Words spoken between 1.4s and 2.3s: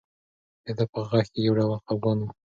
یو ډول خپګان و.